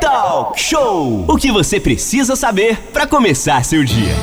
[0.00, 1.26] Talk Show!
[1.28, 4.14] O que você precisa saber para começar seu dia.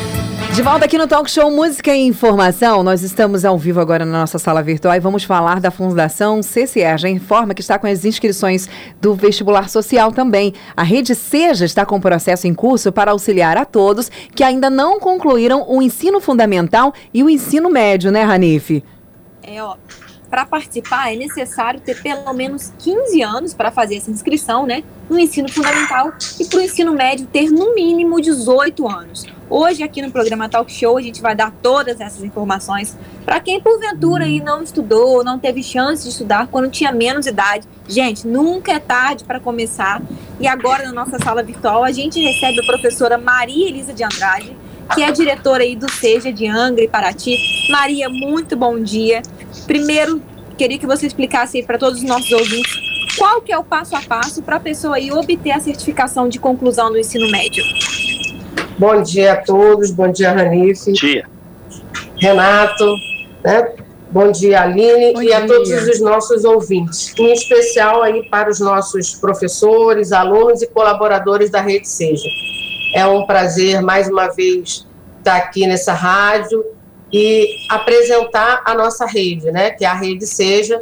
[0.55, 4.19] De volta aqui no Talk Show Música e Informação, nós estamos ao vivo agora na
[4.21, 7.07] nossa sala virtual e vamos falar da Fundação CCR.
[7.07, 8.67] informa que está com as inscrições
[8.99, 10.51] do vestibular social também.
[10.75, 14.71] A rede Seja está com o processo em curso para auxiliar a todos que ainda
[14.71, 18.83] não concluíram o ensino fundamental e o ensino médio, né, Ranife?
[19.43, 19.75] É, ó,
[20.29, 24.83] para participar é necessário ter pelo menos 15 anos para fazer essa inscrição, né?
[25.09, 29.25] No ensino fundamental e para o ensino médio ter no mínimo 18 anos.
[29.49, 33.59] Hoje aqui no programa Talk Show a gente vai dar todas essas informações para quem
[33.61, 37.67] porventura aí não estudou, não teve chance de estudar quando tinha menos idade.
[37.85, 40.01] Gente, nunca é tarde para começar.
[40.39, 44.55] E agora na nossa sala virtual a gente recebe a professora Maria Elisa de Andrade,
[44.93, 47.37] que é diretora aí do Seja de Angra e Paraty.
[47.69, 49.21] Maria, muito bom dia.
[49.65, 50.21] Primeiro,
[50.57, 52.87] queria que você explicasse para todos os nossos ouvintes
[53.17, 56.39] qual que é o passo a passo para a pessoa aí obter a certificação de
[56.39, 57.63] conclusão do ensino médio.
[58.77, 60.85] Bom dia a todos, bom dia Ranife.
[60.85, 61.25] Bom dia.
[62.19, 62.85] Renato,
[63.43, 63.73] né?
[64.09, 65.37] Bom dia, Aline, bom e dia.
[65.37, 71.49] a todos os nossos ouvintes, em especial aí para os nossos professores, alunos e colaboradores
[71.49, 72.29] da Rede Seja.
[72.93, 74.87] É um prazer, mais uma vez,
[75.19, 76.63] estar aqui nessa rádio
[77.11, 80.81] e apresentar a nossa rede, né, que é a Rede Seja,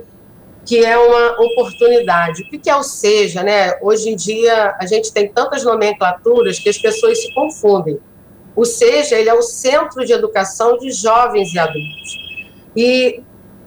[0.65, 2.41] que é uma oportunidade.
[2.41, 3.43] O que é o Seja?
[3.43, 3.77] Né?
[3.81, 7.99] Hoje em dia, a gente tem tantas nomenclaturas que as pessoas se confundem.
[8.55, 12.17] O Seja ele é o Centro de Educação de Jovens e Adultos.
[12.75, 13.21] E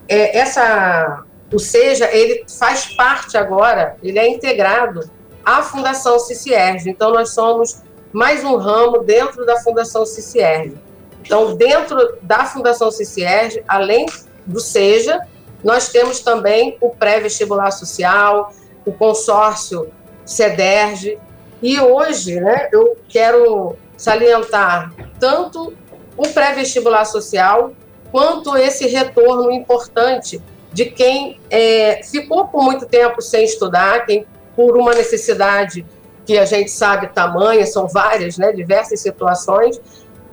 [0.09, 5.09] é, essa, o Seja ele faz parte agora, ele é integrado
[5.45, 6.89] à Fundação Cicierge.
[6.89, 7.81] Então, nós somos
[8.11, 10.75] mais um ramo dentro da Fundação Cicierge.
[11.21, 14.05] Então, dentro da Fundação CCR, além
[14.45, 15.19] do SEJA,
[15.63, 18.51] nós temos também o pré-vestibular social,
[18.85, 19.91] o consórcio
[20.25, 21.19] CEDERJ,
[21.61, 25.73] e hoje né, eu quero salientar tanto
[26.15, 27.73] o pré-vestibular social
[28.11, 34.25] quanto esse retorno importante de quem é, ficou por muito tempo sem estudar, quem
[34.55, 35.85] por uma necessidade
[36.29, 39.81] que a gente sabe tamanha, são várias, né, diversas situações,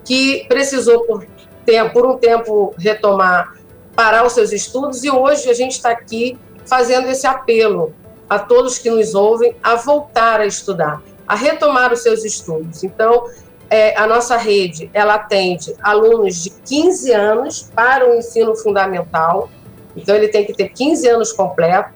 [0.04, 1.26] que precisou por,
[1.64, 3.54] tempo, por um tempo retomar,
[3.94, 7.94] parar os seus estudos e hoje a gente está aqui fazendo esse apelo
[8.28, 12.84] a todos que nos ouvem a voltar a estudar, a retomar os seus estudos.
[12.84, 13.24] Então,
[13.70, 19.48] é, a nossa rede ela atende alunos de 15 anos para o ensino fundamental,
[19.96, 21.88] então ele tem que ter 15 anos completo,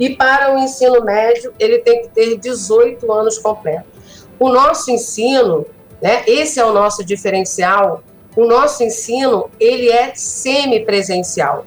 [0.00, 3.84] e para o ensino médio ele tem que ter 18 anos completo.
[4.38, 5.66] O nosso ensino
[6.00, 6.22] né?
[6.26, 8.02] Esse é o nosso diferencial.
[8.36, 11.66] O nosso ensino ele é semipresencial.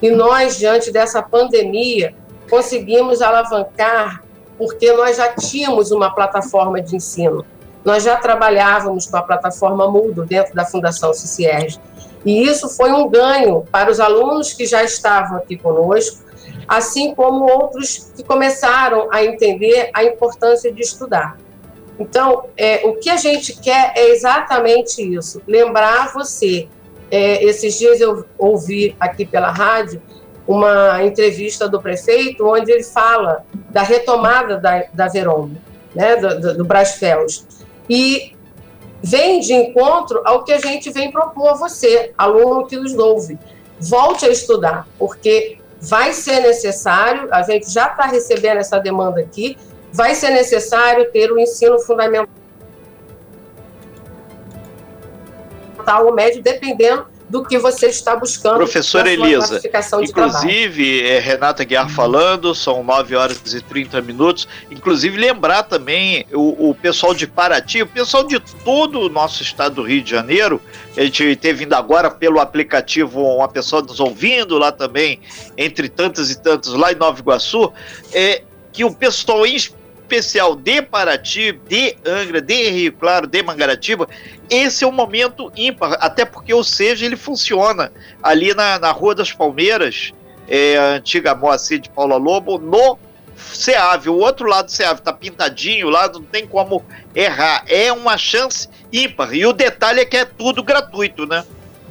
[0.00, 2.14] E nós, diante dessa pandemia,
[2.48, 4.22] conseguimos alavancar
[4.56, 7.44] porque nós já tínhamos uma plataforma de ensino.
[7.84, 11.78] Nós já trabalhávamos com a plataforma Mudo dentro da Fundação CICIERG.
[12.24, 16.24] E isso foi um ganho para os alunos que já estavam aqui conosco,
[16.68, 21.38] assim como outros que começaram a entender a importância de estudar.
[21.98, 26.68] Então, é, o que a gente quer é exatamente isso: lembrar você.
[27.10, 30.02] É, esses dias eu ouvi aqui pela rádio
[30.46, 35.60] uma entrevista do prefeito, onde ele fala da retomada da, da Verome,
[35.94, 37.46] né, do, do, do Brasfels.
[37.88, 38.32] E
[39.02, 43.38] vem de encontro ao que a gente vem propor a você, aluno que nos ouve.
[43.78, 49.56] Volte a estudar, porque vai ser necessário, a gente já está recebendo essa demanda aqui,
[49.92, 52.28] vai ser necessário ter o ensino fundamental
[56.04, 58.56] ou médio, dependendo do que você está buscando.
[58.56, 59.60] Professora Elisa,
[60.02, 64.48] inclusive, é, Renata Guiar falando, são 9 horas e 30 minutos.
[64.70, 69.76] Inclusive, lembrar também o, o, pessoal de Paraty, o pessoal de todo o nosso estado
[69.76, 70.60] do Rio de Janeiro.
[70.96, 75.20] A gente teve vindo agora pelo aplicativo uma pessoa nos ouvindo lá também,
[75.56, 77.72] entre tantas e tantos, lá em Nova Iguaçu.
[78.12, 79.44] É, que o pessoal
[80.08, 84.08] especial de Paraty, de Angra, de Rio Claro, de Mangaratiba,
[84.48, 89.14] esse é um momento ímpar, até porque, ou seja, ele funciona ali na, na Rua
[89.14, 90.12] das Palmeiras,
[90.48, 92.98] é, a antiga Moacir de Paula Lobo, no
[93.36, 94.08] SEAV.
[94.08, 96.82] O outro lado do SEAV está pintadinho lá, não tem como
[97.14, 97.64] errar.
[97.68, 99.34] É uma chance ímpar.
[99.34, 101.44] E o detalhe é que é tudo gratuito, né?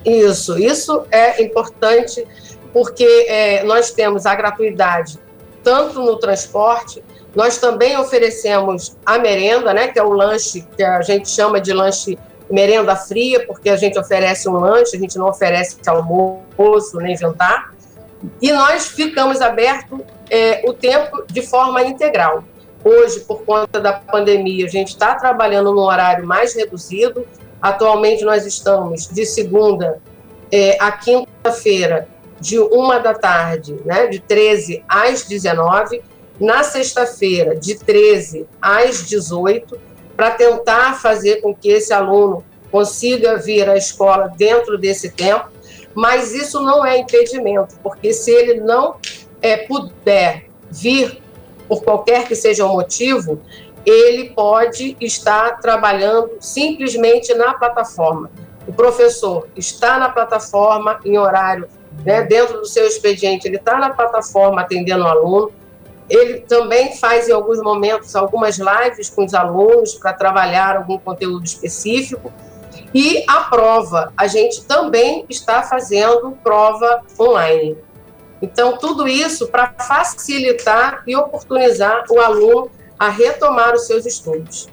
[0.04, 2.26] Isso, isso é importante
[2.74, 5.20] porque é, nós temos a gratuidade
[5.64, 7.04] tanto no transporte
[7.38, 11.72] nós também oferecemos a merenda, né, que é o lanche que a gente chama de
[11.72, 12.18] lanche
[12.50, 17.76] merenda fria, porque a gente oferece um lanche, a gente não oferece almoço nem jantar.
[18.42, 20.00] E nós ficamos abertos
[20.32, 22.44] é, o tempo de forma integral.
[22.84, 27.24] Hoje, por conta da pandemia, a gente está trabalhando num horário mais reduzido.
[27.62, 30.02] Atualmente, nós estamos de segunda
[30.52, 32.08] é, a quinta-feira,
[32.40, 36.02] de uma da tarde, né, de 13 às 19,
[36.40, 39.80] na sexta-feira, de 13 às 18,
[40.16, 45.50] para tentar fazer com que esse aluno consiga vir à escola dentro desse tempo,
[45.94, 48.98] mas isso não é impedimento, porque se ele não
[49.42, 51.22] é, puder vir
[51.68, 53.42] por qualquer que seja o motivo,
[53.86, 58.30] ele pode estar trabalhando simplesmente na plataforma.
[58.68, 61.68] O professor está na plataforma em horário,
[62.06, 65.52] né, dentro do seu expediente, ele está na plataforma atendendo o aluno.
[66.10, 71.46] Ele também faz, em alguns momentos, algumas lives com os alunos para trabalhar algum conteúdo
[71.46, 72.32] específico.
[72.94, 77.78] E a prova, a gente também está fazendo prova online.
[78.42, 84.68] Então, tudo isso para facilitar e oportunizar o aluno a retomar os seus estudos.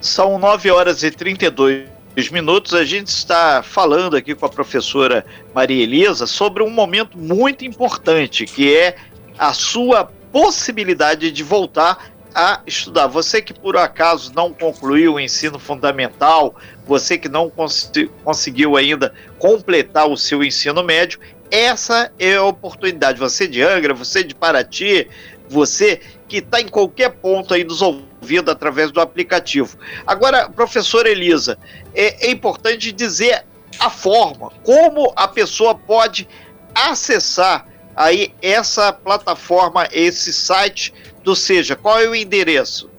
[0.00, 1.88] São 9 horas e 32
[2.30, 2.74] minutos.
[2.74, 5.24] A gente está falando aqui com a professora
[5.54, 8.96] Maria Elisa sobre um momento muito importante, que é
[9.42, 13.08] a sua possibilidade de voltar a estudar.
[13.08, 16.54] Você que por acaso não concluiu o ensino fundamental,
[16.86, 17.90] você que não cons
[18.22, 21.18] conseguiu ainda completar o seu ensino médio,
[21.50, 23.18] essa é a oportunidade.
[23.18, 25.08] Você de Angra, você de Paraty,
[25.48, 29.76] você que está em qualquer ponto aí nos ouvindo através do aplicativo.
[30.06, 31.58] Agora, professora Elisa,
[31.92, 33.44] é, é importante dizer
[33.80, 36.28] a forma, como a pessoa pode
[36.72, 40.92] acessar aí essa plataforma, esse site
[41.22, 41.76] do Seja.
[41.76, 42.90] Qual é o endereço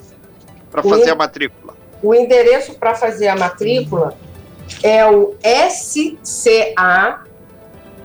[0.71, 1.75] para fazer a matrícula?
[2.01, 4.17] O endereço para fazer a matrícula
[4.81, 5.35] é o
[5.69, 7.23] SCA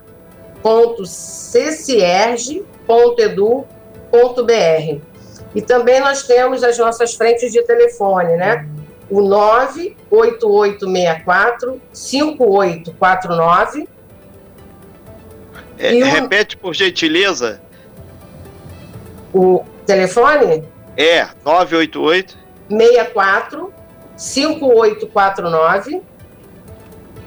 [5.53, 8.65] e também nós temos as nossas frentes de telefone, né?
[9.11, 13.87] O 98864 5849
[15.81, 17.59] é, Repete por gentileza.
[19.33, 20.63] O telefone?
[20.95, 22.37] É, 988
[22.69, 23.73] 64
[24.15, 26.01] 5849.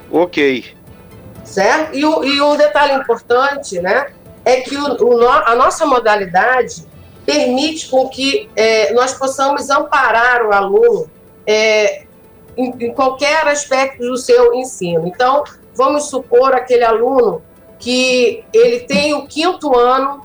[0.09, 0.73] Ok.
[1.43, 1.95] Certo?
[1.95, 4.13] E, o, e um detalhe importante, né?
[4.45, 6.85] É que o, o, a nossa modalidade
[7.25, 11.11] permite com que é, nós possamos amparar o aluno
[11.45, 12.03] é,
[12.57, 15.07] em, em, qualquer aspecto do seu ensino.
[15.07, 15.43] Então,
[15.73, 17.41] vamos supor aquele aluno
[17.79, 20.23] que ele tem o quinto ano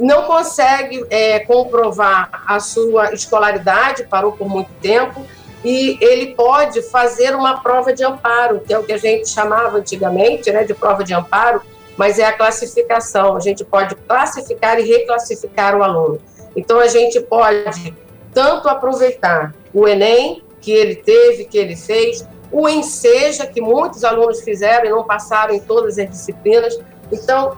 [0.00, 5.24] não consegue é, comprovar a sua escolaridade, parou por muito tempo,
[5.62, 9.76] e ele pode fazer uma prova de amparo, que é o que a gente chamava
[9.76, 11.60] antigamente né, de prova de amparo,
[11.98, 13.36] mas é a classificação.
[13.36, 16.18] A gente pode classificar e reclassificar o aluno.
[16.56, 17.94] Então, a gente pode
[18.32, 24.40] tanto aproveitar o Enem, que ele teve, que ele fez, o Enseja, que muitos alunos
[24.40, 26.78] fizeram e não passaram em todas as disciplinas.
[27.10, 27.56] Então,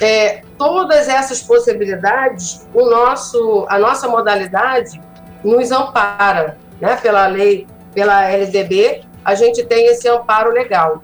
[0.00, 5.00] é, todas essas possibilidades, o nosso, a nossa modalidade
[5.42, 6.96] nos ampara, né?
[6.96, 11.02] Pela lei, pela LDB, a gente tem esse amparo legal.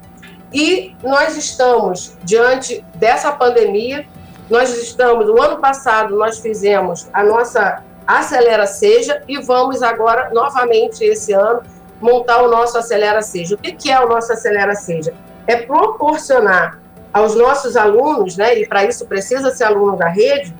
[0.52, 4.04] E nós estamos diante dessa pandemia,
[4.48, 7.84] nós estamos, no ano passado nós fizemos a nossa
[8.18, 11.62] Acelera Seja e vamos agora, novamente esse ano,
[12.00, 13.54] montar o nosso Acelera Seja.
[13.54, 15.14] O que é o nosso Acelera Seja?
[15.46, 16.80] É proporcionar
[17.12, 20.54] aos nossos alunos, né, e para isso precisa ser aluno da rede,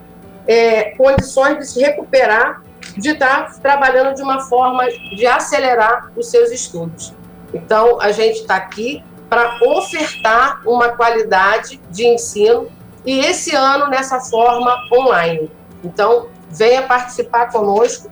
[0.46, 2.62] é, condições de se recuperar,
[2.96, 7.14] de estar trabalhando de uma forma de acelerar os seus estudos.
[7.54, 12.68] Então, a gente está aqui para ofertar uma qualidade de ensino
[13.06, 15.50] e esse ano nessa forma online.
[15.84, 18.10] Então, venha participar conosco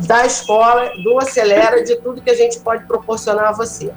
[0.00, 3.90] da escola, do Acelera, de tudo que a gente pode proporcionar a você.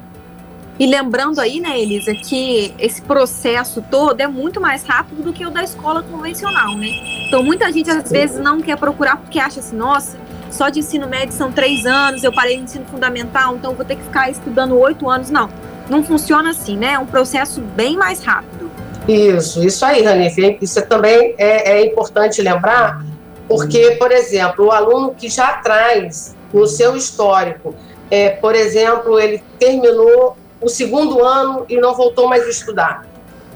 [0.78, 5.44] E lembrando aí, né, Elisa, que esse processo todo é muito mais rápido do que
[5.44, 6.88] o da escola convencional, né?
[7.26, 10.16] Então muita gente às vezes não quer procurar porque acha assim, nossa,
[10.52, 13.96] só de ensino médio são três anos, eu parei no ensino fundamental, então vou ter
[13.96, 15.30] que ficar estudando oito anos.
[15.30, 15.50] Não,
[15.90, 16.92] não funciona assim, né?
[16.92, 18.70] É um processo bem mais rápido.
[19.08, 20.58] Isso, isso aí, Ranife.
[20.60, 23.02] Isso também é, é importante lembrar,
[23.48, 27.74] porque, por exemplo, o aluno que já traz no seu histórico,
[28.10, 33.06] é, por exemplo, ele terminou o segundo ano e não voltou mais a estudar.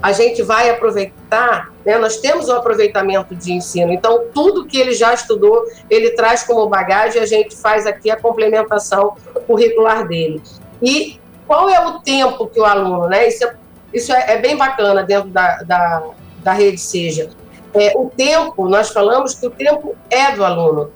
[0.01, 1.97] A gente vai aproveitar, né?
[1.97, 6.43] nós temos o um aproveitamento de ensino, então tudo que ele já estudou, ele traz
[6.43, 9.15] como bagagem, a gente faz aqui a complementação
[9.47, 10.41] curricular dele.
[10.81, 13.27] E qual é o tempo que o aluno, né?
[13.27, 13.55] Isso é
[13.93, 16.03] isso é, é bem bacana dentro da, da,
[16.43, 17.29] da rede Seja.
[17.73, 20.91] É, o tempo, nós falamos que o tempo é do aluno,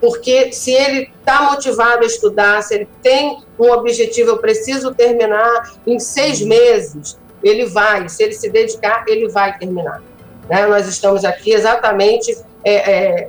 [0.00, 5.74] porque se ele está motivado a estudar, se ele tem um objetivo, eu preciso terminar
[5.86, 10.02] em seis meses, ele vai, se ele se dedicar, ele vai terminar.
[10.48, 10.66] Né?
[10.66, 13.28] Nós estamos aqui exatamente é, é,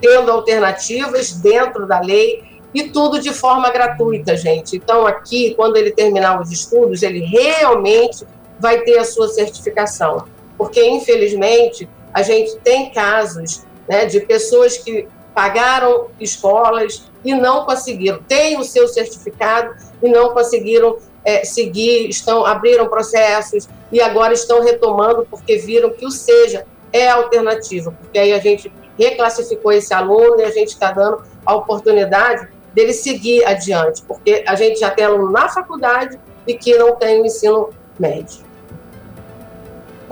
[0.00, 2.42] tendo alternativas dentro da lei
[2.74, 4.76] e tudo de forma gratuita, gente.
[4.76, 8.26] Então, aqui, quando ele terminar os estudos, ele realmente
[8.58, 10.24] vai ter a sua certificação.
[10.56, 18.22] Porque, infelizmente, a gente tem casos né, de pessoas que pagaram escolas e não conseguiram,
[18.22, 24.62] têm o seu certificado e não conseguiram é, seguir, estão abriram processos e agora estão
[24.62, 30.40] retomando porque viram que o seja é alternativa, porque aí a gente reclassificou esse aluno
[30.40, 35.04] e a gente está dando a oportunidade dele seguir adiante, porque a gente já tem
[35.04, 38.51] aluno na faculdade e que não tem o ensino médio.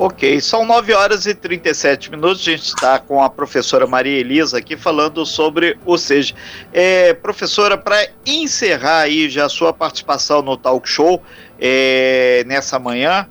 [0.03, 2.41] Ok, são 9 horas e 37 minutos.
[2.41, 6.35] A gente está com a professora Maria Elisa aqui falando sobre o SEJA.
[6.73, 11.23] É, professora, para encerrar aí já a sua participação no talk show
[11.61, 13.29] é, nessa manhã,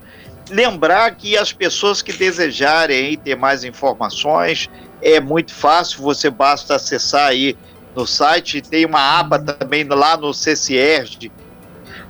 [0.48, 4.70] lembrar que as pessoas que desejarem ter mais informações,
[5.02, 7.56] é muito fácil, você basta acessar aí
[7.96, 11.32] no site, tem uma aba também lá no CCERD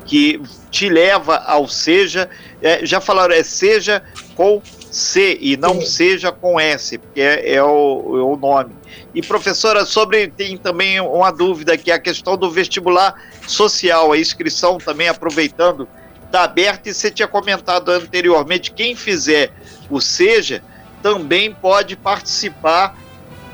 [0.04, 0.38] que
[0.70, 2.28] te leva ao Seja
[2.62, 4.02] é, já falaram, é seja
[4.40, 5.87] com C e não Sim.
[5.87, 8.75] seja com S, porque é, é, o, é, o, nome.
[9.14, 14.18] E professora, sobre tem também uma dúvida que é a questão do vestibular social, a
[14.18, 15.87] inscrição também aproveitando
[16.25, 19.52] está aberta e você tinha comentado anteriormente, quem fizer
[19.90, 20.62] o seja
[21.02, 22.97] também pode participar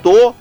[0.04, 0.32] do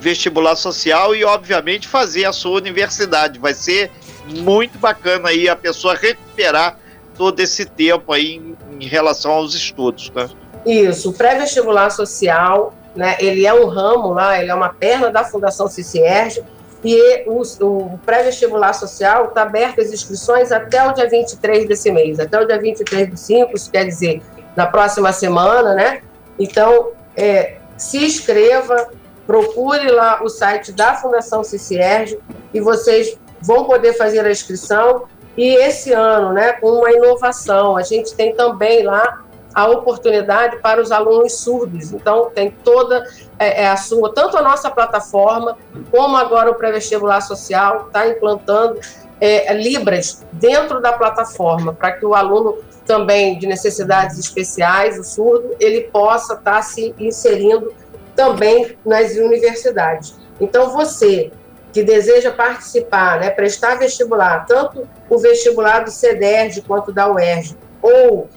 [0.00, 3.40] vestibular social e obviamente fazer a sua universidade.
[3.40, 3.90] Vai ser
[4.28, 6.78] muito bacana aí a pessoa recuperar
[7.16, 8.40] todo esse tempo aí
[8.82, 10.28] em, relação aos estudos, né?
[10.66, 15.24] Isso, o pré-vestibular social, né, ele é um ramo lá, ele é uma perna da
[15.24, 16.42] Fundação Cicierge,
[16.84, 22.18] e o, o pré-vestibular social está aberto as inscrições até o dia 23 desse mês,
[22.18, 24.20] até o dia 23 do 5, isso quer dizer,
[24.56, 26.02] na próxima semana, né?
[26.38, 28.88] Então, é, se inscreva,
[29.26, 32.18] procure lá o site da Fundação Cicierge
[32.52, 35.04] e vocês vão poder fazer a inscrição
[35.36, 39.22] e esse ano, né, com uma inovação, a gente tem também lá
[39.54, 41.92] a oportunidade para os alunos surdos.
[41.92, 43.04] Então, tem toda
[43.38, 45.56] é, é a sua, tanto a nossa plataforma,
[45.90, 48.80] como agora o pré-vestibular social está implantando
[49.20, 55.54] é, Libras dentro da plataforma, para que o aluno também de necessidades especiais, o surdo,
[55.60, 57.72] ele possa estar tá se inserindo
[58.16, 60.16] também nas universidades.
[60.40, 61.30] Então, você
[61.72, 68.28] que deseja participar, né, prestar vestibular, tanto o vestibular do CEDERJ quanto da UERJ, ou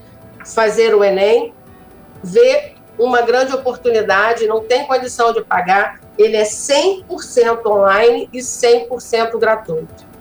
[0.46, 1.54] fazer o Enem,
[2.24, 9.38] vê uma grande oportunidade, não tem condição de pagar, ele é 100% online e 100%
[9.38, 10.16] gratuito.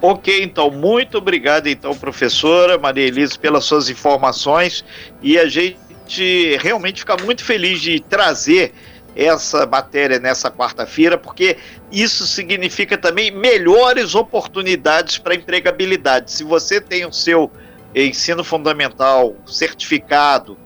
[0.00, 4.84] Ok, então, muito obrigado, então, professora Maria Elisa, pelas suas informações,
[5.22, 8.72] e a gente realmente fica muito feliz de trazer
[9.16, 11.56] essa matéria nessa quarta-feira, porque
[11.90, 16.32] isso significa também melhores oportunidades para empregabilidade.
[16.32, 17.50] Se você tem o seu
[17.94, 20.58] ensino fundamental certificado,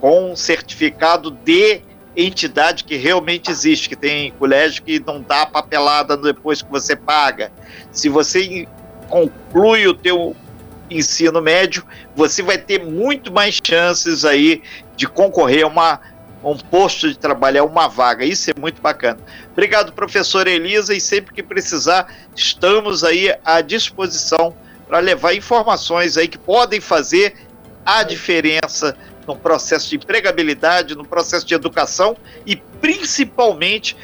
[0.00, 1.80] com certificado de
[2.16, 7.50] entidade que realmente existe, que tem colégio que não dá papelada depois que você paga.
[7.90, 8.68] Se você
[9.08, 10.36] conclui o teu
[10.90, 11.84] ensino médio,
[12.14, 14.62] você vai ter muito mais chances aí
[14.96, 16.00] de concorrer a uma
[16.50, 18.24] um posto de trabalho, é uma vaga.
[18.24, 19.18] Isso é muito bacana.
[19.52, 24.54] Obrigado, professora Elisa, e sempre que precisar, estamos aí à disposição
[24.86, 27.34] para levar informações aí que podem fazer
[27.84, 28.96] a diferença
[29.26, 33.96] no processo de empregabilidade, no processo de educação e principalmente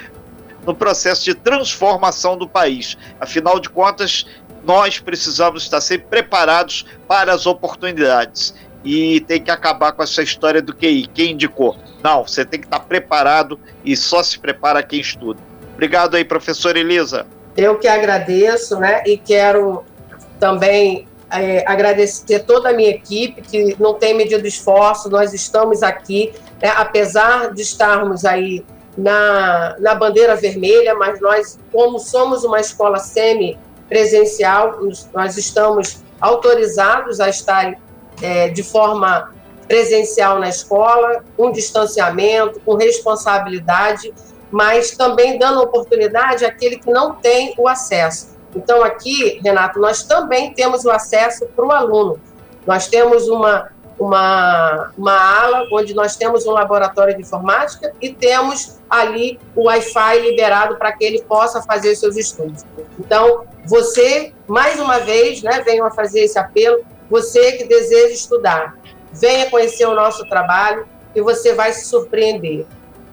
[0.66, 2.96] no processo de transformação do país.
[3.20, 4.26] Afinal de contas,
[4.64, 10.62] nós precisamos estar sempre preparados para as oportunidades e tem que acabar com essa história
[10.62, 11.06] do QI.
[11.12, 11.76] Quem indicou?
[12.02, 15.40] Não, você tem que estar preparado e só se prepara quem estuda.
[15.74, 17.26] Obrigado aí, professora Elisa.
[17.56, 19.02] Eu que agradeço, né?
[19.06, 19.84] E quero
[20.38, 25.08] também é, agradecer toda a minha equipe que não tem medido esforço.
[25.08, 28.64] Nós estamos aqui, né, apesar de estarmos aí
[28.96, 34.80] na, na bandeira vermelha, mas nós, como somos uma escola semi-presencial,
[35.14, 37.74] nós estamos autorizados a estar
[38.22, 39.32] é, de forma
[39.66, 44.12] presencial na escola, com distanciamento, com responsabilidade,
[44.50, 48.36] mas também dando oportunidade àquele que não tem o acesso.
[48.54, 52.18] Então, aqui, Renato, nós também temos o acesso para o aluno.
[52.66, 58.80] Nós temos uma, uma, uma ala onde nós temos um laboratório de informática e temos
[58.88, 62.64] ali o Wi-Fi liberado para que ele possa fazer seus estudos.
[62.98, 68.78] Então, você, mais uma vez, né, venho a fazer esse apelo, você que deseja estudar,
[69.12, 72.64] venha conhecer o nosso trabalho e você vai se surpreender.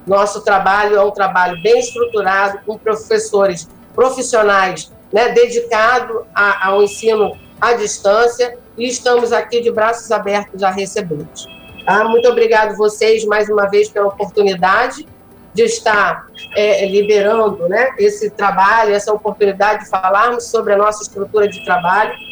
[0.06, 7.72] Nosso trabalho é um trabalho bem estruturado, com professores profissionais né, dedicados ao ensino à
[7.74, 11.46] distância e estamos aqui de braços abertos a recebê-los.
[11.84, 12.04] Tá?
[12.04, 15.06] Muito obrigado vocês mais uma vez pela oportunidade
[15.52, 21.48] de estar é, liberando né, esse trabalho, essa oportunidade de falarmos sobre a nossa estrutura
[21.48, 22.27] de trabalho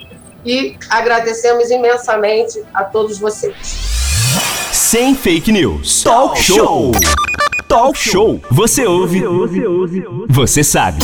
[0.47, 3.55] e agradecemos imensamente a todos vocês.
[4.73, 6.05] Sem fake news.
[6.05, 6.93] Talk show.
[7.67, 8.41] Talk show.
[8.51, 9.25] Você ouve.
[10.29, 11.01] Você sabe.